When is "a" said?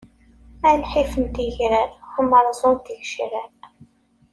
0.67-0.69